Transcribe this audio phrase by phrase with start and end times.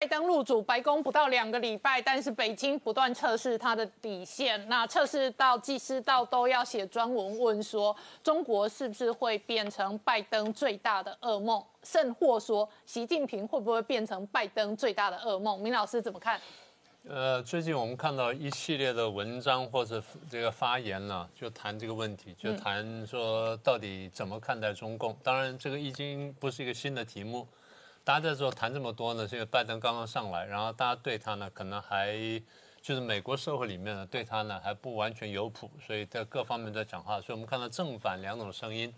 [0.00, 4.68] 拜登入主白宫不到两个礼拜，但是北京不断测试他的底线。
[4.68, 11.60] 那测试到技师到都要写专文问说，中国是不是会变成拜登最大的噩梦？
[11.82, 15.60] 甚或说，习近平会不会变成拜登最大的噩梦？
[15.60, 16.40] 明老师怎么看？
[17.08, 25.16] 呃，最近我们看到一系列的文章或者这个发言呢，就谈这个问题，就谈说到底怎么看待中共。
[25.24, 27.44] 当然，这个已经不是一个新的题目。
[28.08, 32.16] 大家在说谈这么多呢，是因为拜登刚刚上来，然后大家对他呢，可能还
[32.80, 37.20] 就是美国社会里面呢，对他呢还不完全有谱，所以在各方面在讲话。
[37.20, 38.90] 所以我们看到正反两种声音。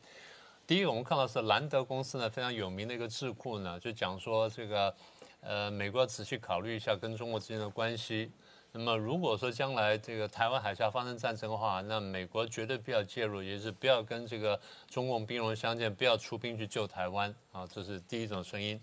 [0.64, 4.94] 第一，我们看到是兰德公司呢非常有名的一个智库呢，就讲说这个
[5.40, 8.30] 呃，美国要仔细考虑一下跟中国之间的关系。
[8.72, 18.80] 那么如果说将来这个台湾海峡发生战争的话，那美国绝对不要介入，也是不要跟这个中共兵戎相见，不要出兵去救台湾啊，这是第一种声音。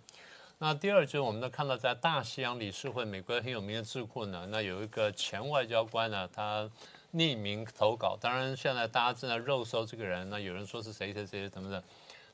[0.60, 6.70] 那第二就是我们都看到，在大西洋理事会，美国很有名的智库呢，那有一个前外交官呢，他
[7.14, 8.18] 匿名投稿。
[8.20, 11.84] 当然现在大家正在肉搜这个人，那有人说是谁谁谁怎么的。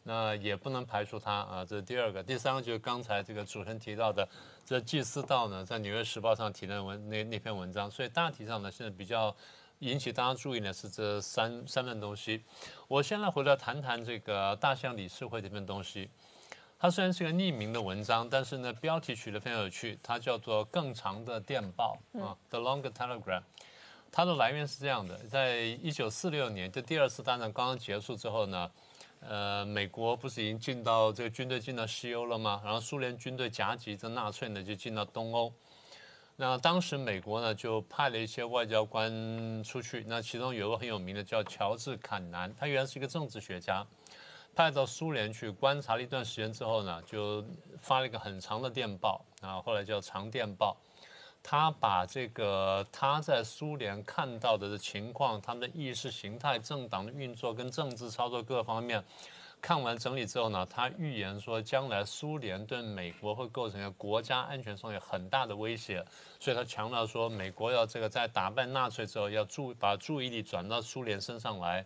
[0.05, 2.21] 那也不能排除它啊，这是第二个。
[2.21, 4.27] 第三个就是刚才这个主持人提到的，
[4.65, 7.89] 这季思道呢，在《纽约时报》上提的文那那篇文章。
[7.89, 9.33] 所以大体上呢，现在比较
[9.79, 12.43] 引起大家注意呢是这三三份东西。
[12.89, 16.09] 我现在回来谈谈这个大象理事会这份东西。
[16.77, 23.39] 它虽然是个匿名的文章，但是呢，标题取得非常有趣，它叫做《更长的电报》啊，《The Longer Telegram》。
[24.11, 28.69] 它的来源是这样的：在一九四六年，就第二次大战刚刚结束之后呢。
[29.27, 32.61] 呃，美国不是已经进到这个军队进到西欧了吗？
[32.63, 35.51] 然后苏联军队夹击着纳粹呢，就进到东欧。
[36.35, 43.85] 那当时美国呢就派了一些外交官出去，那其中有个很有名的叫乔治坎南，他原来是一个政治学家，
[44.55, 47.45] 派到苏联去观察了一段时间之后呢，就
[47.79, 50.75] 发了一个很长的电报，啊，后来叫长电报。
[51.43, 59.03] 他把这个他在苏联看到的情况，他们的意识形态、政党的运作跟政治操作各方面
[59.61, 66.03] 看完整理之后呢，他预言说，将来苏联对美国会构成一个国家安全上有很大的威胁，
[66.39, 71.85] 所以他强调说，美国要这个在打败纳粹之后，要注把注意力转到苏联身上来，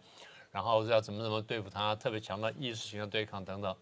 [0.51, 3.75] 然后要怎么怎么对付他，特别强调意识形态对抗等等。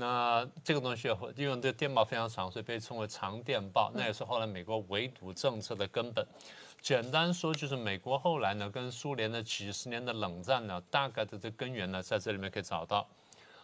[0.00, 1.06] 那这个东西
[1.36, 3.92] 因为这个电报非常长，所以被称为长电报。
[3.94, 6.26] 那也是后来美国围堵政策的根本。
[6.80, 13.06] 简单说，就是美国后来呢跟苏联的几十年的冷战呢，大概的这根源呢，在这里面可以找到。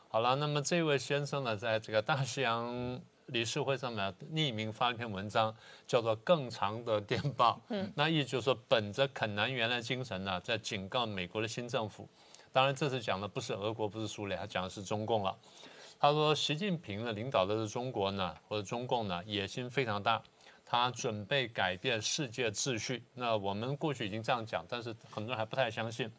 [0.08, 5.54] 好了，那么这位先生呢，在这个大西洋理事会上面匿名发了一篇文章，
[5.86, 7.52] 叫做《更长的电报》。
[7.70, 12.08] 嗯，那意思就是说，本着肯南原来精神呢，在警告美国的新政府。
[12.52, 15.36] 当然，这次讲的不是俄国，不是苏联，他讲的是中共了。
[15.98, 20.22] 他说：“习近平呢，领导的是中国呢，或者中共呢，野心非常大，
[20.64, 23.02] 他准备改变世界秩序。
[23.14, 26.12] 那我们过去已经这样讲，但是很多人还不太相信。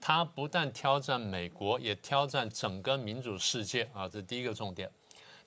[0.00, 4.08] 他不但挑战美国，也挑战整个民主世界啊！
[4.08, 4.90] 这是第一个重点。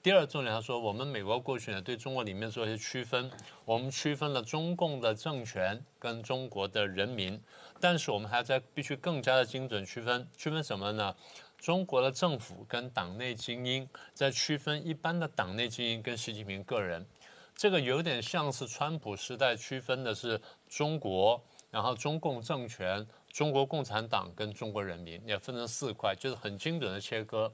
[0.01, 3.29] 第二重点，他说我们美国过去呢，对中国里面做一些区分，
[3.65, 7.41] 我们区分了中共的政权跟中国的人民，
[7.79, 11.15] 但是我们还在必须更加的精准区分，区分什么呢？”
[11.59, 17.05] 中国的政府跟党内精英在区分一般的党内精英跟习近平个人，
[17.53, 27.51] 这个有点像是川普时代区分的是中国，然后中共政权、中国共产党跟中国人民也分成四块，就是很精准的切割。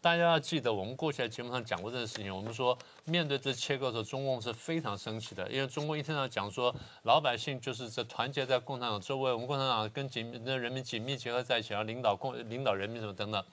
[0.00, 2.34] 大家要记得，我们过去在节目上讲过这个事情。
[2.34, 13.44] 我们说，面对这切割的时候，中共是非常生气的，因为中共一天到讲说，老百姓就是在团结在共产党周围，我们共产党跟紧那人民紧密结合在一起，然后领导共领导人民什么等等。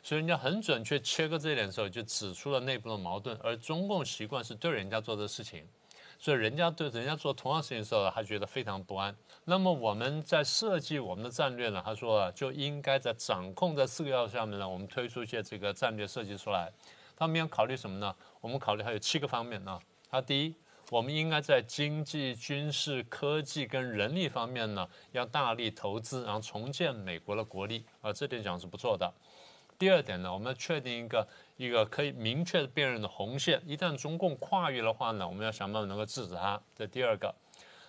[0.00, 3.36] 所以人家很准确切割这一点的时候，就指出了内部的矛盾。
[3.42, 5.66] 而中共习惯是对人家做的事情。
[6.18, 9.14] 所以人家对人家做同样事情的时候，他觉得非常不安。
[9.44, 11.80] 那么我们在设计我们的战略呢？
[11.84, 16.72] 他说啊就应该在掌控这四个要素下面呢，我们推出一些这个战略设计出来。
[17.16, 18.14] 他们要考虑什么呢？
[18.40, 19.78] 我们考虑还有七个方面呢。
[20.10, 20.54] 他第一，
[20.90, 29.12] 我们应该在经济、军事、科技跟人力方面呢，要大力投资，然后重建美国的国力啊，这点讲是不错的。
[29.78, 36.60] 第二点呢，我们要确定一个一个可以明确的辨认的红线，一旦中共跨越的话呢，我们要想办法能够制止它。
[36.74, 37.32] 这第二个，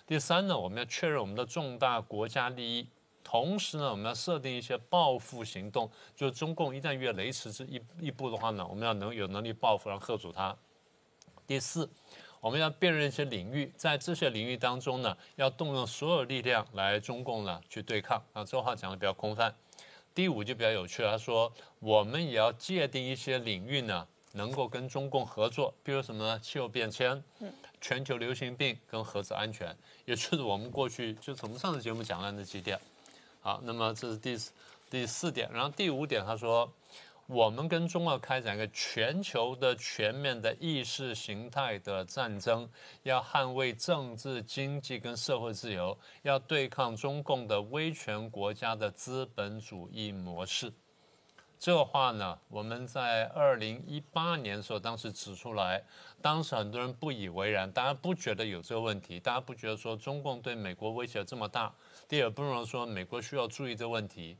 [0.06, 2.88] 第三呢，我们要确认我们的重大国家利益，
[3.24, 10.56] 同时呢，我们要设定一些报复行动，就是中共一旦越雷池之一一步的话呢，我们要能有能力报复，然后吓阻它。
[11.44, 11.90] 第四，
[12.40, 18.22] 我们要辨认一些领域，在这些领域当中呢，要动用所有力量来中共呢去对抗。
[18.32, 19.52] 啊，这话讲的比较空泛。
[20.14, 26.38] 第五就比较有趣了，他说我们也要界定一些领域呢，能够跟中共合作，比如什么呢？
[26.40, 27.22] 气候变迁、
[27.80, 29.74] 全球流行病跟核子安全，
[30.04, 32.78] 也就是我们过去就从上次节目讲了那几点。
[33.40, 34.52] 好，那么这是第四
[34.90, 36.70] 第四点，然后第五点他说，
[37.32, 42.68] 我们跟中国开展一个全球的全面的意识形态的战争，
[43.04, 50.72] 要捍卫政治、经济跟社会自由，要对抗中共的威权国家的资本主义模式。
[51.56, 55.80] 这话呢，我们在二零一八年的时候，当时指出来，
[56.20, 61.72] 当时很多人不以为然，大家不觉得有这个问题，大家不觉得说中共对美国威胁这么大，
[62.08, 64.36] 第二不能说美国需要注意这问题。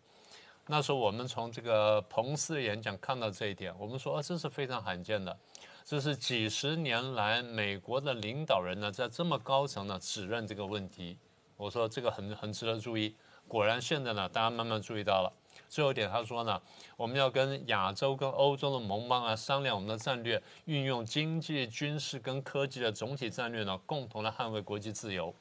[0.67, 5.37] 那时候我们从这个彭斯的演讲看到这一点，我们说啊，这是非常罕见的，
[5.85, 11.19] 这是几十年来美国的领导人呢在这么高层呢指认这个问题。
[11.57, 13.15] 我说这个很很值得注意，
[13.49, 15.33] 果然现在呢大家慢慢注意到了。
[15.69, 16.61] 最后一点，他说呢，
[16.97, 25.35] 我们要跟亚洲、跟欧洲的盟邦啊商量我们的战略，运用经济、军事跟科技的总体战略呢，共同来捍卫国际自由。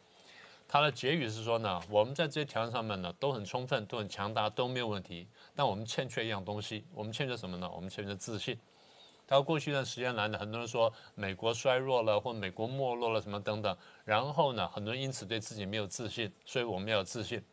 [0.72, 7.68] 他的结语是说呢，我们在这些条件上面呢都很充分、都很强大、都没有问题，但我们欠缺一样东西，我们欠缺什么呢？
[7.76, 8.56] 我们欠缺自信。
[9.26, 13.76] 到过去一段时间来呢，很多人说美国衰弱了，或美国没落了什么等等，
[14.06, 17.44] 然后呢，很多人因此对自己没有自信，所以我们要有自信。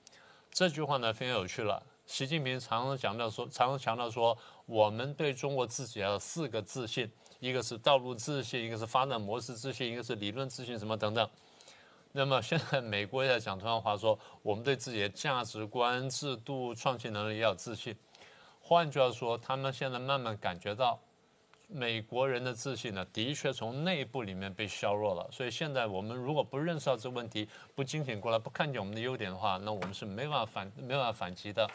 [0.51, 1.83] 这句话呢非常有趣了。
[2.05, 4.37] 习近平常常强调说，常常强调说，
[4.67, 7.11] 我们对中国自己要有四个自信，
[7.41, 11.29] 一个是道路自信，一个是发展模式自信，一个是理论自信，什么等等。
[12.17, 17.95] 那么现在美国也在讲同样话，说我们对自己的价值观、制度、创新能力要有自信。
[18.59, 20.99] 换句话说，他们现在慢慢感觉到。
[21.69, 25.29] 美国人的自信呢，的确从内部里面被削弱了。
[25.33, 31.69] 所以现在我们如果不认识到这个问题，不警醒过来，不看见我们的优点的话，那我们是没办法反没办法反击的。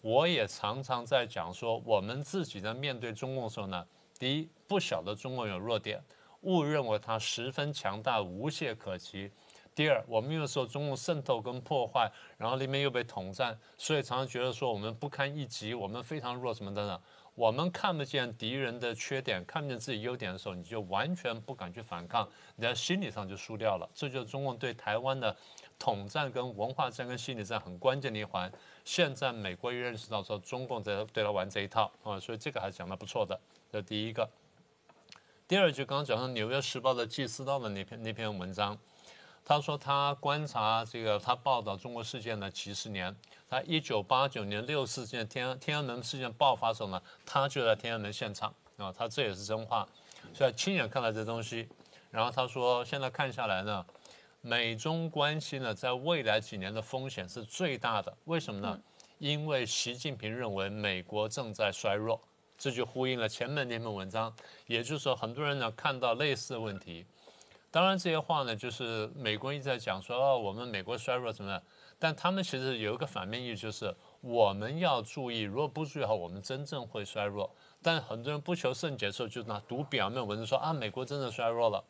[0.00, 3.86] 我也常常在讲说，我们自己在面对中共的时候呢，
[4.18, 6.02] 第一不晓得中共有弱点，
[6.40, 9.28] 误认为它十分强大，无懈可击；
[9.76, 16.98] 第二，我们有时候中共渗透跟破坏，然后那边又被统战，所以常常觉得说我们不堪一击，我们非常弱，什么等等。
[17.34, 23.86] 我们看不见敌人的缺点，看不见自己优点的时候，你就完全不敢去反抗，你在心理上就输掉了。
[23.94, 25.36] 这就是中共对台湾的
[25.78, 28.50] 统战、跟文化战、跟心理战很关键的一环。
[28.82, 33.38] 现在美国也认识到说中共在对他玩这一套啊，所以这个还是讲的不错的。
[33.70, 34.26] 这第一个。
[35.46, 38.78] 第二就刚刚讲到《纽约时报》的纪思道的那篇那篇文章。
[39.48, 43.14] 他说他观察这个，他报道中国事件呢几十年。
[43.48, 49.86] 他一九八九年六四事件天天安门事件爆发时候呢，他就在天安门现场啊，他这也是真话，
[50.34, 51.68] 所以亲眼看到这东西。
[52.10, 53.86] 然后他说，现在看下来呢，
[54.40, 58.12] 美中关系呢在未来几年的风险是最大的。
[58.24, 58.76] 为什么呢？
[59.18, 62.20] 因为习近平认为美国正在衰弱，
[62.58, 64.34] 这就呼应了前面那篇文章。
[64.66, 67.06] 也就是说，很多人呢看到类似的问题。
[67.70, 71.62] 当然，这些话呢，就是美国一直在讲说，哦，我们美国衰弱什么的，
[71.98, 77.50] 但他们其实有一个反面意思，就是我们要注意，如果不注意好，我们真正会衰弱。
[77.82, 81.84] 但很多人不求甚解的时候，就拿读表面文字说啊，美国真的衰弱了，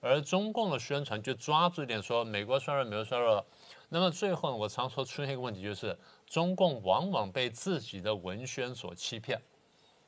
[0.00, 3.44] 而中共的宣传就抓住一点说美国衰弱，美国衰弱了。
[3.88, 5.96] 那么最后呢，我常说出现一个问题，就是
[6.26, 9.40] 中共往往被自己的文宣所欺骗，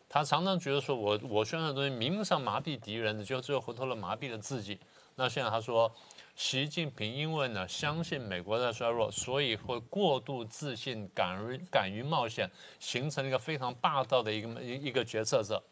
[0.08, 4.78] 他常常觉得说我我宣传的东西明目上麻痹敌人的，就最后回头了麻痹了自己。
[5.14, 5.92] 那现在他说，
[6.34, 15.62] 习近平因为呢相信美国在衰弱，所以会过度自信，敢于敢于冒险，形成一个非常霸道的一个一一个决策者。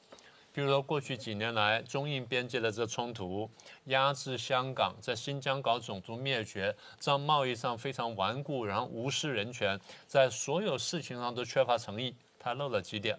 [0.52, 3.48] 比如说过去几年来中印边界的这冲突，
[3.84, 12.16] 压制香港，在新疆搞种族灭绝，在贸易上非常顽固，然后无视人权，在所有事情上都缺乏诚意。
[12.38, 13.16] 他漏了几点。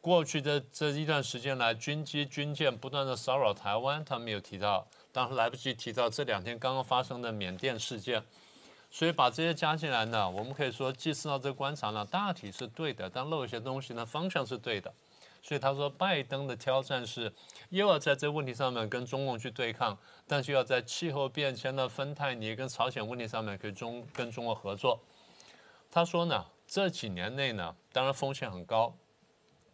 [0.00, 4.88] 过去的这一段时间来，军机军舰不断的骚扰台湾，他没有提到。
[5.12, 8.24] 当时来不及提到这两天刚刚发生的缅甸事件，
[8.90, 14.92] 所以把这些加进来呢，我们可以说，即使到这个观察呢，大体是对的，但漏一些东西呢，方向是对的。
[15.44, 17.32] 所以他说，拜登的挑战是
[17.70, 25.00] 又要在这问题上面跟中共去对抗，但是要在气候变迁的芬太尼跟朝鲜问题上面可以中跟中国合作。
[25.90, 28.94] 他说呢，这几年内呢，当然风险很高。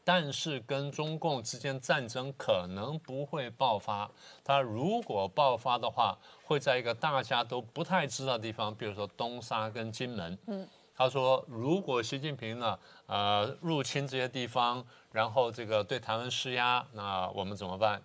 [0.08, 4.10] 但是跟中共之间战争可能不会爆发，
[4.42, 10.38] 它如果爆发的话，会在一个大家都不太知道的地方，比如说东沙跟金门。
[10.46, 18.02] 嗯，他说如果习近平呢，呃，入侵这些地方，然后这个对台湾施压，那我们怎么办？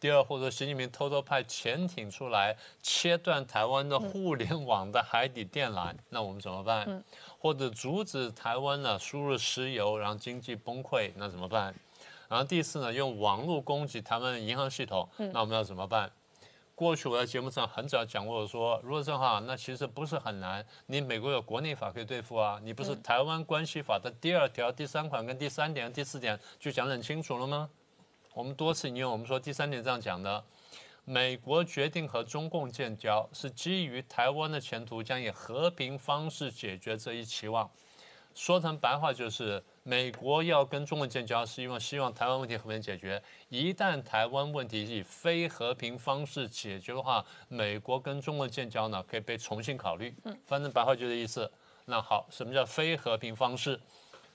[0.00, 7.04] 第二，或者习近平偷偷派潜艇出来切断台湾的互联网的海底电缆，那我们怎么办？
[7.42, 11.74] 或者阻止台湾呢输入石油，然后经济崩溃，那怎么办？
[12.28, 16.08] 然后第四呢，用网络攻击台湾的银行系统，那我们要怎么办？
[16.76, 20.64] 过去我在节目上很早讲过，说如果这样的话，那其实不是很难。
[20.86, 27.68] 你美国有国内法可以对付啊，你不是台湾关系法的第二条第三款跟第三点、第四点就讲得很清楚了吗？
[28.34, 30.44] 我们多次引用，我们说第三点这样讲的：
[31.04, 37.70] 美国决定和中共建交，是基于台湾的前途将以和平方式解决这一期望。
[38.34, 39.62] 说成白话就是。
[39.84, 43.20] 美国要跟中国建交，是因为希望台湾问题和平解决。
[43.48, 50.14] 一旦台湾问题以非和平方式解决的话，美国跟中国建交呢，可以被重新考虑。
[50.22, 51.50] 嗯，反正白话就这意思。
[51.86, 53.80] 那好，什么叫非和平方式？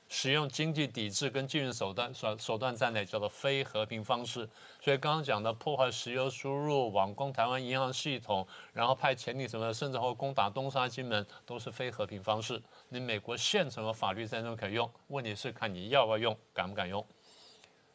[0.09, 4.47] 使用经济抵制跟禁运手段手手段在内，叫做非和平方式。
[4.81, 12.61] 所以刚刚讲的破坏石油输入、网攻台湾银行系统，然后派潜艇什么，甚至会攻打东沙、金门，都是非和平方式。
[12.89, 17.05] 你美国现成的法律在中可以用，问题是看你要不要用，敢不敢用。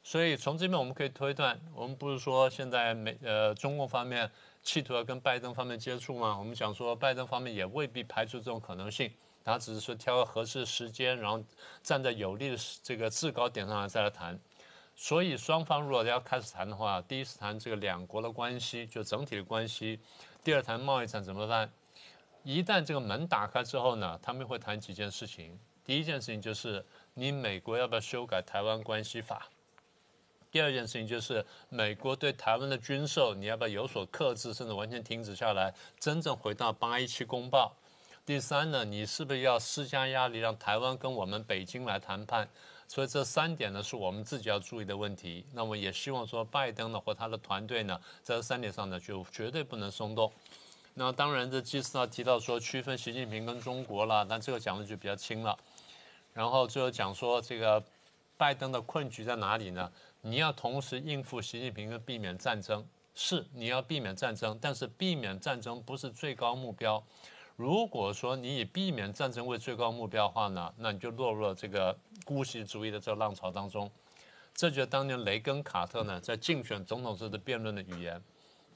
[0.04, 4.30] 所以从这边我们可以推断，我们不是说现在美呃中共方面
[4.62, 6.36] 企图要跟拜登方面接触吗？
[6.38, 9.10] 我们讲说拜登方面也未必排除这种可能性。
[9.44, 11.42] 他只是说挑个合适的时间，然后
[11.82, 14.38] 站在有利的这个制高点上来再来谈。
[14.94, 19.98] 所以双方如果要开始谈的话，第一次谈这个两国的关系，就整体的关系；
[20.44, 21.72] 第二谈贸易战怎么办？
[22.44, 25.58] 一旦这个门打开之后呢，他们会谈几件事情。
[25.84, 26.84] 第一件事情就是
[27.14, 29.48] 你美国要不要修改台湾关系法？
[30.50, 37.74] 第二件事情就是美国对台湾的军售你要不要有所克制，甚至完全停止下来，真正回到八一七公报？
[38.24, 42.48] 第三呢，你是不是要施加压力，让台湾跟我们北京来谈判？
[42.86, 45.44] 所以这三点呢，是我们自己要注意的问题。
[45.52, 50.32] 那么也希望说，拜登呢或他的团队呢，在这三点上呢，就绝对不能松动。
[50.94, 55.58] 那当然，这基斯呢提到说区分习近平跟中国了，但这个讲的就比较轻了。
[56.32, 57.82] 然后最后讲说，这个
[58.36, 59.90] 拜登的困局在哪里呢？
[60.20, 62.86] 你要同时应付习近平跟避免战争，
[63.16, 67.02] 是你要避免战争，但是避免战争不是最高目标。
[67.56, 73.90] 如果说你以避免战争为最高目标的话呢，那你就落入了这个姑息主义的这个浪潮当中。
[74.54, 78.20] 这就是当年雷根、卡特呢在竞选总统时的辩论的语言。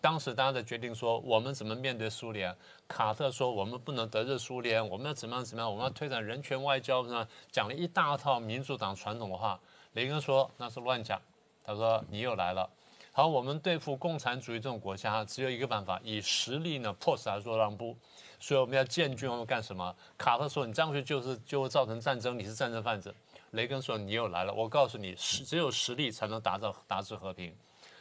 [0.01, 2.55] 当时大家在决定说我们怎么面对苏联。
[2.87, 9.59] 卡特说我们不能得罪苏联，我们要怎么样怎么样，我们要推展人权外交，呢，讲了一大套民主党传统的话。
[9.95, 11.21] 雷根说那是乱讲。
[11.65, 12.69] 他说你又来了。
[13.17, 17.97] 好，我们对付共产主义这种国家只有一个办法，以实力呢迫使他做让步。
[18.39, 19.97] 所以我们要建军，我们干什么？
[20.19, 23.15] 卡特说：“你这样去就是就会造成战争，你是战争贩子。”
[23.53, 27.57] 雷根说：“你又来了，我告诉你，实只有实力才能达到达至和平。”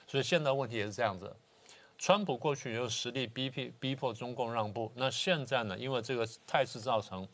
[0.06, 1.34] 所以现在问题也是这样子。
[1.98, 5.78] 川普过去用实力逼迫逼迫中共让步，那现在呢？
[5.78, 7.26] 因为这个态势造成，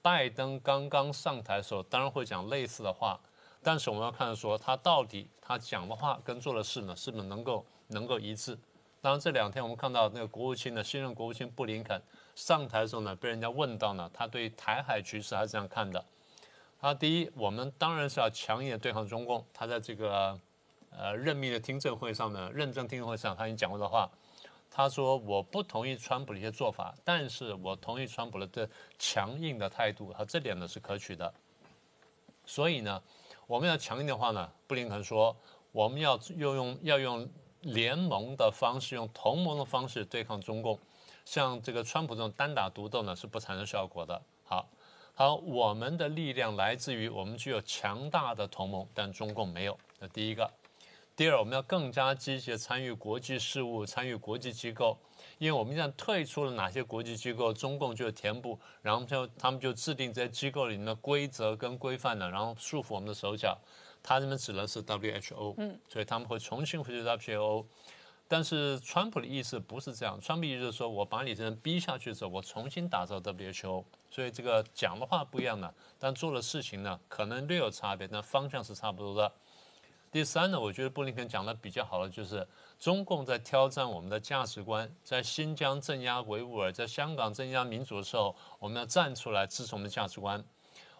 [0.00, 3.20] 拜登刚刚上台的时候，当然会讲类似的话，
[3.66, 8.56] 但是我们要看说他到底他讲的话跟做的事呢，是不是能够能够一致？
[9.00, 12.00] 当然这两天我们看到那个国务卿的新任国务卿布林肯。
[12.36, 16.04] 上台的时候呢，被人家问到呢，他对台海局势还是这样看的。
[16.78, 19.44] 他第一，我们当然是要强硬的对抗中共。
[19.52, 20.38] 他在这个
[20.90, 24.08] 呃任命的听证会上呢，认证听证会上，他已经讲过的话，
[24.70, 31.34] 他说我不同意川普的一些做法，但是我同意川普的这强硬的态度，他这点呢是可取的。
[32.44, 33.02] 所以呢，
[33.46, 35.36] 我们要强硬的话呢，布林肯说，
[35.72, 37.28] 我们要又用要用
[37.60, 40.78] 联盟的方式，用同盟的方式对抗中共。
[41.24, 44.20] 像这个川普这种单打独斗呢，是不产生效果的。
[44.44, 44.68] 好，
[45.14, 49.78] 好，我们的力量来自于我们具有强大的同盟，但中共没有。
[49.98, 50.48] 那第一个，
[51.16, 54.98] 第二，我们要更加积极参与国际事务，参与国际机构，
[55.38, 63.56] 因为我们现在退出了哪些国际机构，中共就填补，然后就他们就制定这些机构里面的规则跟规范呢，然后束缚我们的手脚。
[64.02, 67.64] 他这边指的是 WHO，嗯，所以他们会重新回去 WHO。
[68.28, 79.32] 但是川普的意思不是这样，川普意思是说我把你这人逼下去之后，我重新打造 WHO，所以这个讲的话不一样的，但做的事情呢可能略有差别，但方向是差不多的。
[80.16, 90.42] 第三呢，我觉得布林肯讲的比较好的就是中共在挑战我们的价值观，在新疆镇压维吾尔，在香港镇压民主的时候，我们要站出来支持我们的价值观。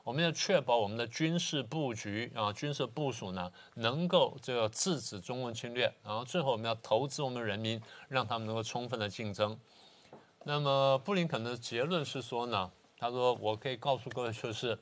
[0.05, 5.91] 我们要确保我们的军事布局啊，军事部署呢，能够这个制止中共侵略。
[6.05, 9.59] 然后最后我们要投资我们人民，让他们能够充分的竞争。
[10.45, 14.79] 那么布林肯的结论是说呢，他说我可以告诉各位，就是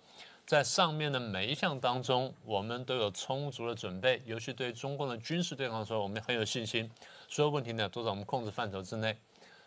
[0.47, 6.91] 在上面的每一项当中，我们都有充足的准备，尤其对中共的军事对抗的时候，我们很有信心。
[7.29, 9.17] 所有问题呢都在我们控制范畴之内。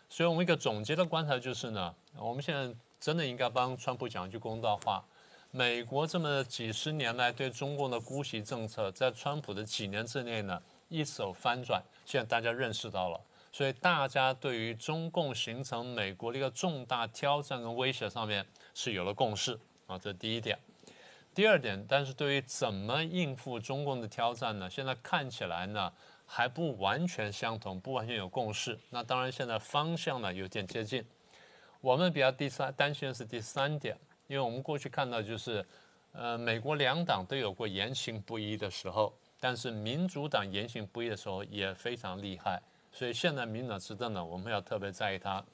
[0.08, 5.04] 所以我们一个总结的观察就是呢，我们现在真的应该帮川普讲一句公道话。
[5.50, 11.82] 美国这么几十年来对中共的姑息政策，在川普的几年之内呢，一手翻转。
[12.06, 13.20] 现在大家认识到了，
[13.50, 20.58] 所以大家对于中共形成美国的一个重大挑战跟威胁上面是有了共识啊，这是第一点。
[21.38, 24.68] 第二点，但是对于怎么应付中共的挑战呢？
[24.68, 25.92] 现在看起来呢
[26.26, 28.76] 还不完全相同，不完全有共识。
[28.90, 31.00] 那当然，现在方向呢有点接近。
[31.80, 33.96] 我们比较第三担心的是第三点。
[34.26, 35.64] 因为我们过去看到，就是，
[36.10, 45.44] 呃，美国两党都有过言行不一的时候，但是民主党言行不一的时候也非常厉害，所以现在民主党执政呢，我们要特别在意它。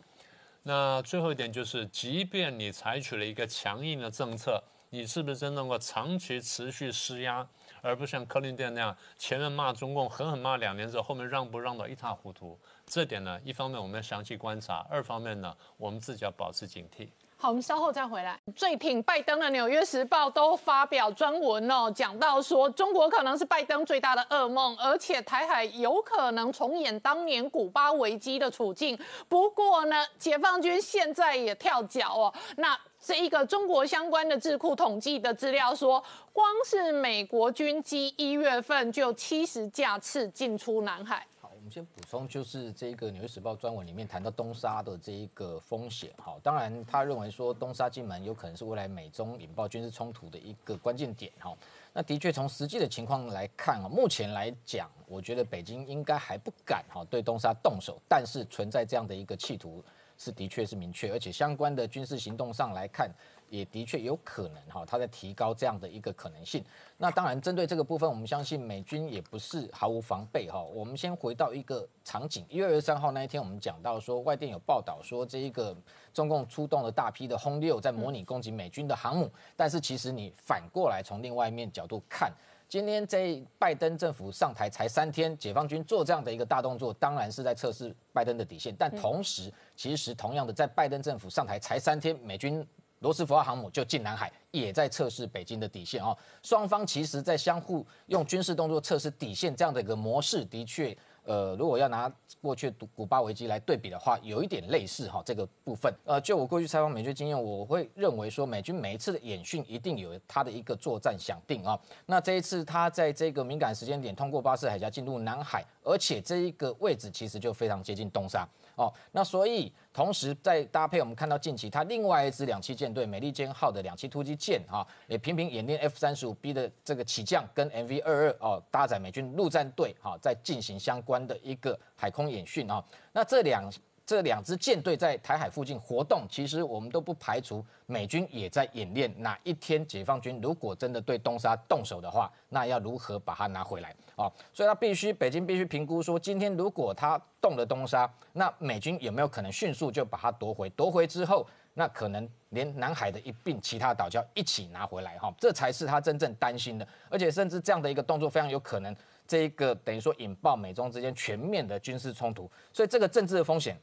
[0.63, 4.65] 那最后一点就是，即便你采取了一个强硬的政策，
[4.95, 7.45] 你是不是真能够长期持续施压，
[7.83, 12.57] 而不像克林顿那样前面骂中共狠狠骂两年之后，后面让步让到一塌糊涂？
[12.87, 17.09] 这点呢，一方面我们要详细观察，二方面呢，我们自己要保持警惕。
[17.37, 18.39] 好，我们稍后再回来。
[18.55, 28.97] 最挺拜登的《纽约时报》都发表专文哦，讲到说中国可能是拜登最大的噩梦，而且台海有可能重演当年古巴危机的处境。
[29.29, 32.35] 不过呢，解放军现在也跳脚哦。
[32.57, 41.27] 那这一个中国相关的智库统计的资料说，光是美国军机一月份就七十架次进出南海。
[41.43, 51.55] 我们先补充，就是这个《纽约时报》专文里面谈到东沙的这一个风险，哈，当然他认为说东沙进门有可能是未来美中引爆军事冲突的一个关键点，哈，
[51.93, 59.83] 那的确从实际的情况来看啊，目前来讲，我觉得北京应该还不敢哈对东沙动手，但是存在这样的一个企图
[60.17, 63.11] 是的确是明确，而且相关的军事行动上来看。
[63.51, 66.65] 也的确有可能哈，他在提高这样的一个可能性。
[66.97, 70.61] 那当然，针对这个部分，我们相信美军也不是毫无防备哈。
[70.61, 75.77] 我们先回到一个场景，一月二十三号那一天，我们讲到说，外电有报道说，这一个
[76.13, 79.31] 中共出动了大批的轰六在模拟攻击美军的航母。
[79.55, 82.33] 但是其实你反过来从另外一面角度看，
[82.75, 88.75] 今天在拜登政府上台才三天，解放军做这样的一个大动作，当然是在测试拜登的底线。
[88.77, 92.67] 但同时，其实同样的，在拜登政府上台才三天，美军。
[92.99, 96.17] 罗斯福号航母就进南海，也在测试北京的底线哦。
[96.43, 105.23] 双方其实在相互用军事动作测试底线这样的一个模式，的确，呃，如果要拿过去古巴危机来对比的话，有一点类似哈。
[105.25, 111.79] 这个部分，呃，就我过去采访美军经验，我会认为说，美军每一次的演训一定有他的一个作战想定啊。
[112.07, 118.45] 那这一次他在这个敏感时间点通过巴士海峡进入南海，而且这一个位置其实就非常接近东沙。
[118.77, 132.85] 哦，那所以同时在搭配，我们看到近期它另外一支两栖舰队美利坚号的两栖突击舰哈，也频频演练 F 三十五 B 的这个起降跟 MV 二二哦搭载美军陆战队哈，在进行相关的一个海空演训啊。
[133.13, 133.71] 那这两
[134.07, 143.97] 这两支舰队在台海附近活动，其实我们都不排除美军也在演练哪一天解放军如果真的对东沙动手的话，那要如何把它拿回来。
[144.17, 150.69] 哦，所以他必须，北京必须评估说，今天如果他动了东沙，那美军有没有可能迅速就把它夺回？
[150.71, 156.87] 夺回之后，那可能连南海的一并其他岛礁一起拿回来，哈，这才是他真正担心的。
[157.09, 158.95] 而且甚至这样的一个动作非常有可能，
[159.27, 162.51] 这一个等于说引爆美中之间全面的军事冲突。
[162.71, 163.75] 所以这个政治的风险。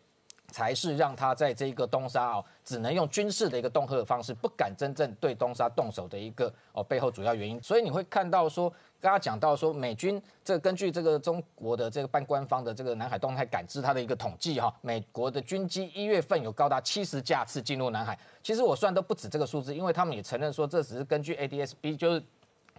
[0.52, 7.60] 才是让他在这一个东沙哦，只能用军事的一个恫吓的方式，不敢真正对东沙动手的一个哦背后主要原因。
[7.64, 18.20] 所以你会看到说，刚刚讲到说，美军这根据这个中国的这个半官方的这个南海动态感知，它的一个统计哈，美国的军机一月份有高达七十架次进入南海。
[18.44, 22.22] 其实我算都不止这个数字，因为他们也承认说，这只是根据 ADSB 就是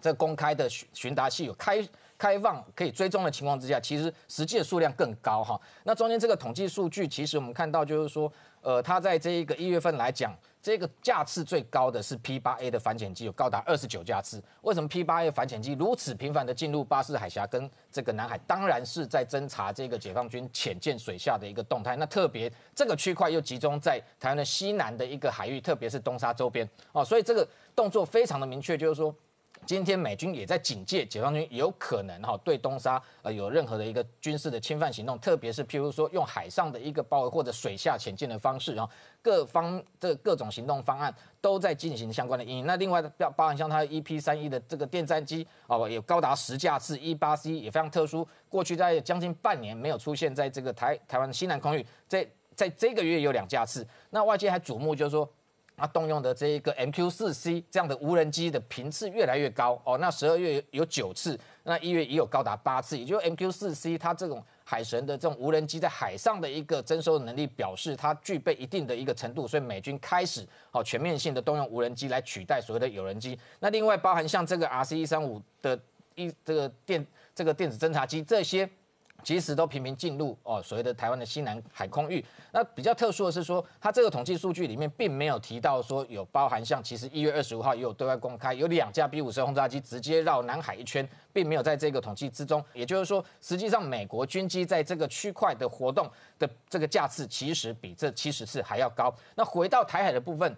[0.00, 1.82] 这公开的询询答器有开。
[2.22, 5.60] 开放可以追踪的情况之下，其实实际的数量更高哈。
[5.82, 10.32] 那中间这个统计数据，其实我们看到就是说，呃，它在这一个一月份来讲，
[10.62, 14.40] 这个架次最高的是 P 八 A 的反潜机，有高达二十九架次。
[14.60, 18.38] 为什么 P 八 A 反潜机如此频繁的进入巴士海峡跟这个南海？
[18.46, 21.96] 当然是在侦查这个解放军潜舰水下的一个动态。
[21.96, 29.12] 那特别这个区块又集中在台湾的西南的一个海域，特别是东沙周边哦，所以这个动作非常的明确，就是说。
[29.64, 38.88] 今天美军也在警戒解放军有可能哈对东沙呃有任何的一个军事的侵犯行动，特别是譬如说用海上的一个包围或者水下潜舰的方式，啊
[39.22, 42.66] 各方这各种行动方案都在进行相关的应应。
[42.66, 53.86] 那另外包包含像它 EP 三一的这个电战机哦，有高达十架次，E 八 C 也非常特殊，过去在将近半年没有出现在这个台台湾西南空域，在在这个月有两架次。
[54.10, 55.28] 那外界还瞩目就是说。
[55.82, 59.98] 它动用的这一个 MQ 四 C 这样的无人机的频次越来越高哦。
[59.98, 73.36] 那十二月有九次，那一月也有高达八次，也就 MQ 四 C 它这种海神的这种无人机在海上的一个征收能力，表示它具备一定的一个程度，所以美军开始哦全面性的动用无人机来取代所谓的有人机。
[73.58, 75.76] 那另外包含像这个 RC 一三五的
[76.14, 78.70] 一这个电这个电子侦察机这些。
[79.22, 82.24] 其实都频频进入哦，所谓的台湾的西南海空域。
[82.50, 92.64] 那比较特殊的是说，它这个统计数据里面并没有提到说有包含像，其实一月二十五号也有对外公开，有两架 B 五十轰炸机直接绕南海一圈，并没有在这个统计之中。
[92.72, 99.14] 也就是说，实际上美国军机在这个区块的活动的这个架次，其实比这七十次还要高。
[99.34, 100.56] 那回到台海的部分。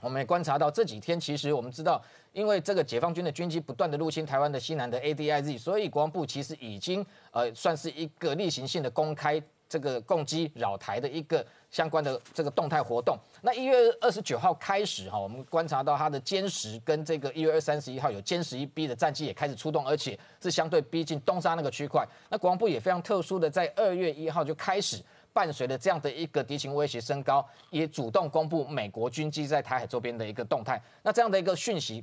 [0.00, 2.02] 我们也观察到这几天，其实我们知道，
[2.32, 13.16] 因为这个解放军的军机不断的入侵台湾的西南的 ADIZ，所以国防部其实已经呃算是一个例行性的公开这个攻击扰台的一个相关的这个动态活动。
[13.40, 22.06] 那一月二十九号开始哈，我们观察到它的歼十跟这个一月二三十一号有歼十一 B 的战机也开始出动，而且是相对逼近东沙那个区块。
[22.28, 25.02] 那国防部也非常特殊的在二月一号就开始。
[25.34, 30.80] 伴随着这样的一个敌情威胁升高，也主动公布美国军机在台海周边的一个动态。
[31.02, 32.02] 那这样的一个讯息。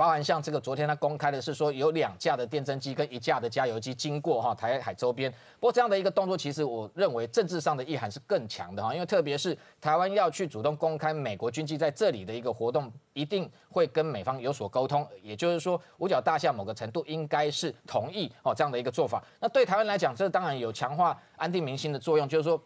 [0.00, 5.30] 包含像这个，昨天他公开的是说有两架的电侦机跟一架的加油机经过哈台海周边。
[5.30, 15.06] 不过这样的一个动作，其实我认为政治上的意涵是更强的哈，因为特别是台湾要去主动公开美国军机在这里的一个活动，一定会跟美方有所沟通。
[15.22, 19.22] 也就是说，五角大厦某个程度应该是同意哦这样的一个做法。
[19.38, 22.58] 那对台湾来讲，这当然有强化安定民心的作用，就是说。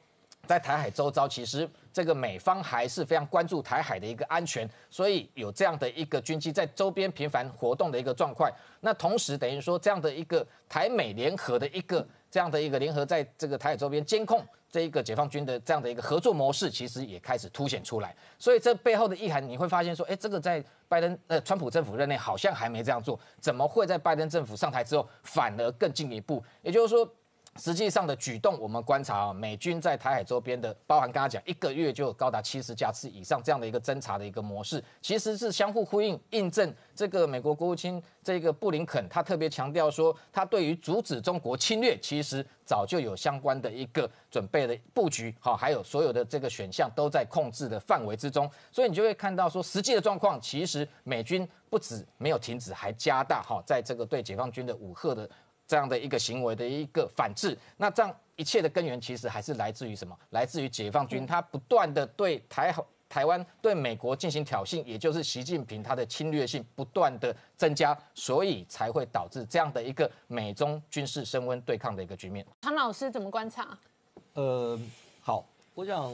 [0.47, 8.51] 在台海周遭，其实这个美方还是非常关注台海的一个安全，所以有这样的一个军机在周边频繁活动的一个状况。
[8.81, 18.15] 那同时等于说，这样的一个台美联合的一个这样的一个联合，在这个台海周边监控这一个解放军的这样的一个合作模式，其实也开始凸显出来。
[18.39, 26.45] 所以这背后的意涵，你会发现说，哎，这个在拜登呃川普政府任内好像还没这样做，怎么会在拜登政府上台之后反而更进一步？
[26.63, 27.09] 也就是说。
[27.57, 55.31] 实际上的举动，我们观察啊，美军在台海周边的，包含刚刚讲一个月就有高达七十架次以上这样的一个侦查的一个模式，其实是相互呼应，印证这个美国国务卿这个布林肯他特别强调说，他对于阻止中国侵略，其实早就有相关的一个准备的布局，好，还有所有的这个选项都在控制的范围之中，所以你就会看到说，实际的状况其实美军不止没有停止，还加大哈，在这个对解放军的武赫的。
[55.67, 60.17] 这样的一个行为的一个反制，那这样一切的根源其实还是来自于什么？
[60.31, 62.75] 来自于解放军他不断的对台
[63.09, 72.45] 台湾对美国进行挑衅，也就是习近平他的侵略性不断的增加，所以才会导致这样的一个美中军事升温对抗的一个局面。
[72.61, 73.79] 唐老师怎么观察？
[74.35, 74.79] 呃，
[75.21, 76.13] 好，我想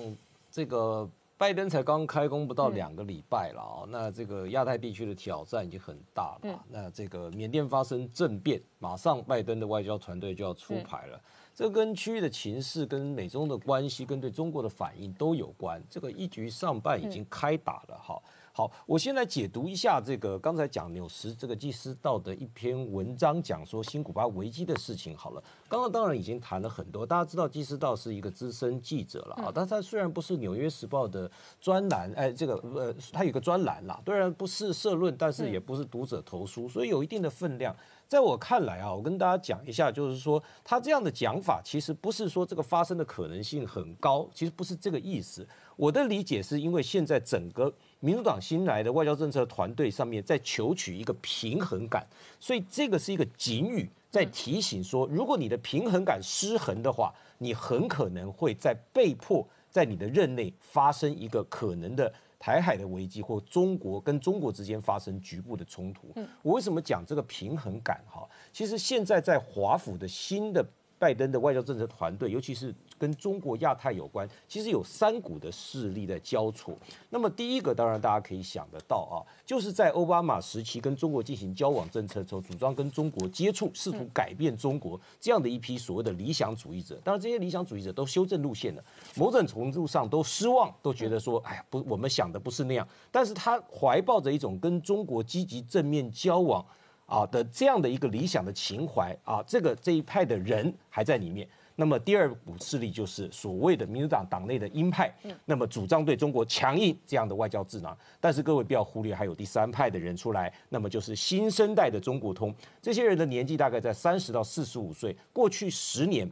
[0.50, 1.08] 这个。
[1.40, 6.64] 拜登才刚开工不到两个礼拜了啊，那这个亚太地区的挑战已经很大了。
[6.68, 11.18] 那这个缅甸发生政变，马上拜登的外交团队就要出牌了。
[11.54, 15.82] 这跟区域的情势、跟美中的关系、跟对中国的反应都有关。
[15.88, 18.20] 这个一局上半已经开打了哈。
[18.60, 25.16] 好，我先来解读一下这个刚才讲纽时这个祭司道的一篇文章，讲说新古巴危机的事情。
[25.16, 37.74] 好了，刚刚当然已经谈了很多，大家知道祭司道是一个资深记者了啊，但他虽然不是纽约时报的专栏，哎，这个呃，他有个专栏啦，虽然不是社论，但是也不是读者投书，所以有一定的分量。
[38.06, 45.48] 在我看来啊，我跟大家讲一下，就是说他这样的讲法，其实不是说这个发生的可能性很高，其实不是这个意思。
[45.76, 52.06] 我的理解是因为现在整个民主党新来的外交政策团队上面在求取一个平衡感，
[52.38, 62.12] 所以这个是一个警语，在提醒说，如果你的平衡感失衡的话，你很可能会在被迫在你的任内发生一个可能的。
[62.42, 66.08] 台海的危机或中国跟中国之间发生局部的冲突，
[66.40, 68.02] 我为什么讲这个平衡感？
[68.08, 70.64] 哈，其实现在在华府的新的。
[70.98, 76.76] 拜登的外交政策团队，尤其是跟中国亚太有关，其实有三股的势力在交错。
[77.08, 87.00] 那么第一个，当然大家可以想得到啊，就是在奥巴马时期跟中国进行交往政策之后，主张跟中国接触，试图改变中国这样的一批所谓的理想主义者。
[87.02, 88.84] 当然，这些理想主义者都修正路线了，
[89.16, 92.86] 某种程度上都失望，都觉得说，哎呀，不，我们想的不是那样。
[93.10, 96.62] 但是他怀抱着一种跟中国积极正面交往。
[97.06, 101.44] 啊的这样的一个理想的情怀啊，这个这一派的人还在里面。
[101.80, 105.10] 那么第二股势力就是所谓的民主党党内的鹰派，
[105.46, 107.96] 那么主张对中国强硬这样的外交智囊。
[108.20, 112.54] 但是各位不要忽略，还有第三派的人出来，那么就是新生代的中国通。
[112.82, 115.16] 这些人的年纪大概在三十到四十五岁。
[115.32, 116.30] 过去十年，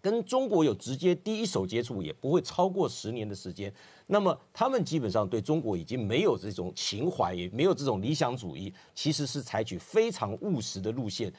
[0.00, 3.72] 跟中国有直接第一手接触，也不会超过十年的时间。
[4.08, 11.32] 那么他们基本上对中国已经没有这种情怀，也没有这种理想主义，其实是采取非常务实的路线。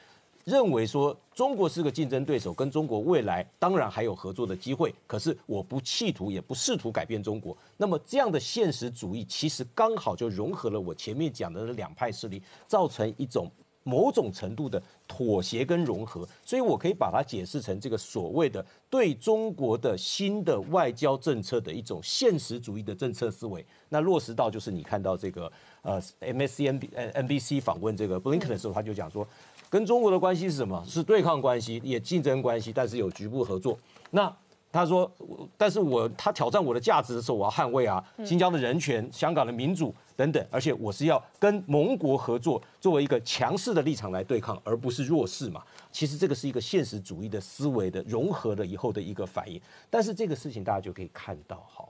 [0.43, 4.93] 认为说中国是个竞争对手，跟中国未来当然还有合作的机会。
[5.08, 7.58] 可是我不企图，也不试图改变中国。
[7.77, 13.49] 那么这样的现实主义，其实刚好就融合了我前面讲的两派势力，造成一种
[13.84, 16.27] 某种程度的妥协跟融合。
[16.43, 23.65] 所以我可以把它解释成这个所谓的对中国的新的外交政策的一种现实主义的政策思维。
[23.88, 25.49] 那落实到就是你看到这个
[25.84, 29.25] 呃 MSCN 呃 NBC 访问这个布林肯的时候，他就讲说。
[29.73, 30.86] 跟中国的关系是什么？
[30.88, 33.75] 是对抗关系，也竞争关系，但是有局部合作。
[34.12, 34.31] 那
[34.71, 35.12] 他说，
[35.57, 45.63] 但是我他挑战我的价值的时候，我要捍卫啊，新疆的人权、香港的民主等等，而且我是要跟盟国合作，作为一个强势的立场来对抗，而不是弱势嘛。
[45.91, 49.59] 其实这个是一个现实主义的思维的融合了以后的一个反应。
[49.89, 51.83] 但是这个事情大家就可以看到，哈，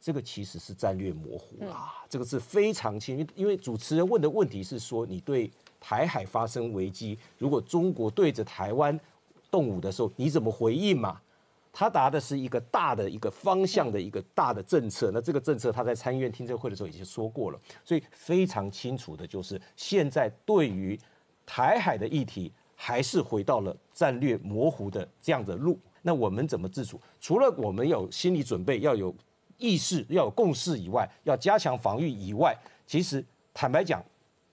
[0.00, 5.48] 这个其实是战略模糊啦，这个是非常清，因为主持人问的问题是说你对。
[5.84, 8.98] 台海发生危机，如果中国对着台湾
[9.50, 11.20] 动武的时候，你怎么回应嘛？
[11.72, 15.10] 他答的是一个大的一个方向的一个大的政策。
[15.12, 20.96] 那这个政策他在参议院听证会的时候已经说过了，所以非常清楚的就是，现在对于
[21.44, 25.76] 台海的议题，还是回到了战略模糊的这样的路。
[26.02, 27.00] 那我们怎么自处？
[27.20, 29.12] 除了我们有心理准备、要有
[29.56, 34.04] 意识、要有共识以外，要加强防御以外，其实坦白讲。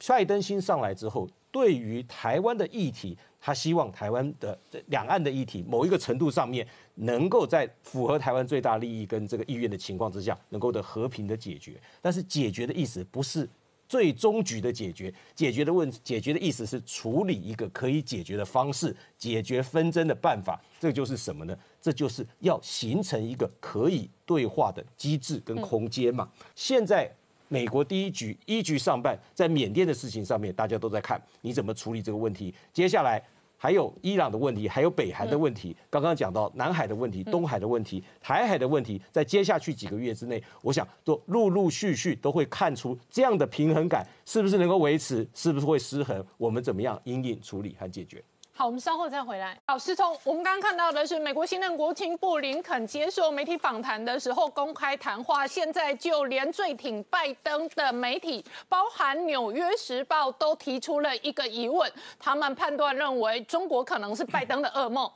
[0.07, 4.57] 拜登新上来之后，对于台湾的议题，他希望台湾的
[4.87, 11.79] 两岸的议题，某一个程度上面，能够在符合台湾最大利益跟这个意愿的情况之下，能够的和平的解决。
[12.01, 13.47] 但是解决的意思不是
[13.87, 20.59] 最终局的解决，解决的问解决的意思是处理一个可以解决的方式，解决纷争的办法。
[20.79, 21.55] 这就是什么呢？
[21.79, 26.27] 这就是要形成一个可以对话的机制跟空间嘛。
[26.55, 27.13] 现在。
[27.49, 32.53] 美国第一局一局上半，在缅甸的事情上面，大家都在看你怎么处理这个问题。
[32.71, 33.21] 接下来
[33.57, 35.75] 还有伊朗的问题，还有北韩的问题。
[35.89, 48.23] 刚刚讲到南海的问题、东海的问题、台海的问题，在接下去几个月之内，我想都陆陆续续都会看出这样的平衡感是不是能够维持，是不是会失衡，我们怎么样应应处理和解决。
[48.59, 49.57] 好，我们稍后再回来。
[49.67, 55.47] 好，师聪，我们刚刚看到的是美国新任国务卿布林肯接受媒体访谈的时候公开谈话。
[55.47, 65.09] 现在就连最挺拜登的媒体，包含《纽约时报》，都提出了一个疑问：他们判断认为中国可能是拜登的噩梦。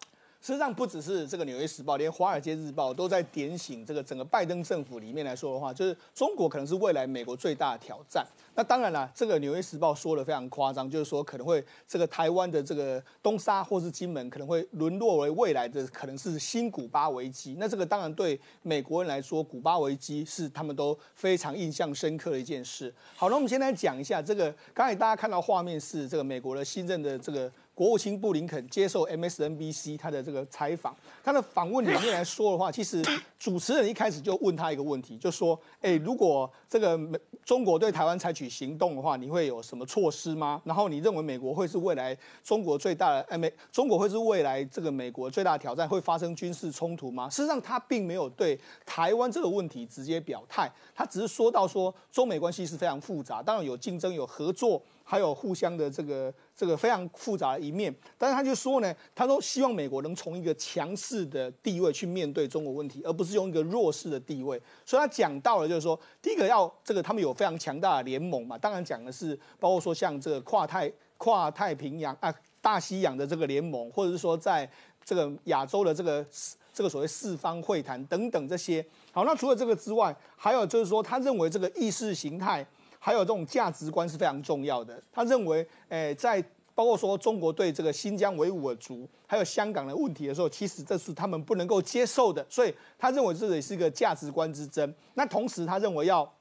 [0.44, 8.28] 事实上，不只是这个《纽约时报》，连《华尔街日报》都在点醒这个整个拜登政府里面来说的话，就是中国可能是未来美国最大的挑战。
[8.54, 17.56] 那当然了，这个《纽约时报》说的非常夸张，就是说可能会这个台湾的这个东沙或是金门可能会沦落为未来的可能是新古巴危机。
[17.58, 22.94] 那这个当然对美国人来说，古巴危机是他们都非常印象深刻的一件事。
[23.16, 27.50] 好，那我们先来讲一下这个，刚才大家看到画面是这个美国的新任的这个。
[27.76, 33.04] 国务卿布林肯接受 MSNBC 他的这个采访，他的访问里面来说的话，其实
[33.40, 40.62] 主持人一开始就问他一个问题，就说：“哎，如果这个美中国对台湾采取行动的话，你会有什么措施吗？
[40.64, 54.80] 然后你认为美国会是未来中国最大的哎美中国会是未来这个美国最大的挑战，会发生军事冲突吗？”事实上，他并没有对台湾这个问题直接表态，他只是说到说中美关系是非常复杂，当然有竞争有合作。
[55.04, 64.60] 还有互相的这个这个非常复杂的一面，但是他就说呢，他说希望美国能从一个强势的地位去面对中国问题，而不是用一个弱势的地位。
[64.86, 74.68] 所以他讲到了，就是说，第一个要这个他们有非常强大的联盟嘛，当然讲的是包括说像这个跨太跨太平洋啊大西洋的这个联盟，或者是说在
[75.04, 76.26] 这个亚洲的这个
[76.74, 78.84] 这个所谓四方会谈等等这些。
[79.12, 82.66] 好，那除了这个之外，还有就是说，他认为这个意识形态。
[83.06, 84.98] 还有这种价值观是非常重要的。
[85.12, 86.42] 他认为，诶，在
[86.74, 92.46] 包括说中国对这个新疆维吾尔族，还有香港的问题的时候，其实这是他们不能够接受的。
[92.50, 94.96] 所以他认为这也是一个价值观之争。
[95.16, 96.34] 那同时，他认为要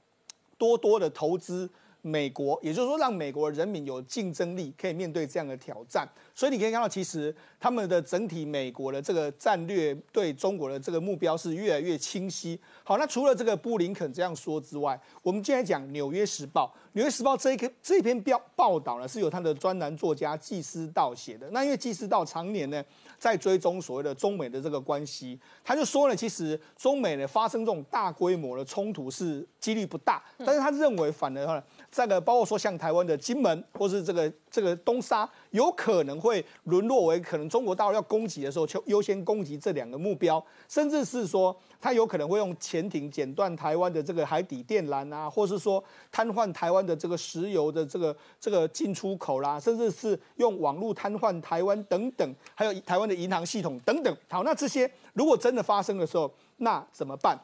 [0.57, 1.69] 多多的投资。
[2.03, 6.07] 美国，也就是说，让美国人民有竞争力，可以面对这样的挑战。
[6.35, 12.59] 所以你可以看到，其实他们的整体美国的这个战略对中国的这个目标是越来越清晰。
[12.83, 16.75] 好，那除了这个布林肯这样说之外，我们今天讲《纽约时报》。
[16.95, 21.49] 《纽约时报》这一篇这篇标报道呢，是由他的专栏作家季思道写的。
[21.51, 22.83] 那因为季思道常年呢
[23.17, 54.17] 在追踪所谓的中美的这个关系，他就说呢，其实中美呢发生这种大规模的冲突是几率不大，但是他认为反而呢这个包括说像台湾的金门或是这个这个东沙，有可能会沦落为可能中国大陆要攻击的时候，就优先攻击这两个目标，甚至是说它有可能会用潜艇剪断台湾的这个海底电缆啊，或是说瘫痪台湾的这个石油的这个这个进出口啦，甚至是用网络瘫痪台湾等等，还有台湾的银行系统等等。
[54.31, 57.39] 好，那这些如果真的发生的时候，那怎么办？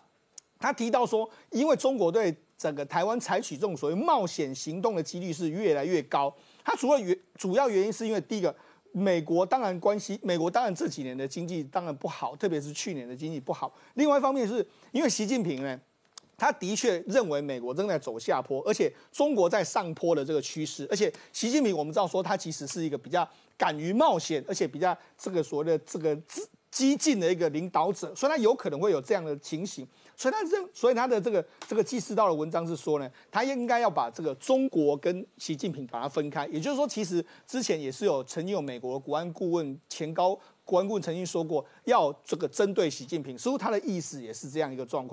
[0.59, 6.35] 他提到说，因为中国对整个台湾采取这种所谓冒险行动的几率是越来越高。
[6.65, 8.55] 它除了原主要原因是因为第一个，
[8.91, 13.73] 美国当然关系，美国当然这几年的经济当然不好，特别是去年的经济不好。
[13.95, 15.81] 另外一方面是因为习近平呢，
[16.37, 20.87] 他的确认为美国正在走下坡，而且中国在上坡的这个趋势。
[20.91, 29.87] 而且习近平我们知道说，他其实是一个比较敢于冒险，而且比较这个所谓的这个自激进的一个领导者，所以他有可能会有这样的情形。
[30.17, 36.45] 所以他这，所以他的这个这个纪事道的文章是说呢，他应该要把这个中国跟习近平把它分开。
[36.49, 45.07] 也就是说，其实之前也是有曾经有美国国安顾问前高国安顾问曾经说过，要这个针对习近平，似乎他的意思也是这样一个状况。